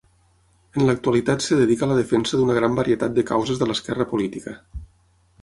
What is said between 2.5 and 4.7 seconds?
gran varietat de causes de l'esquerra política.